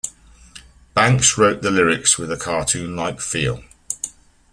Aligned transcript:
Banks 0.95 1.37
wrote 1.37 1.61
the 1.61 1.69
lyrics 1.69 2.17
with 2.17 2.31
a 2.31 2.35
cartoon-like 2.35 3.21
feel. 3.21 3.63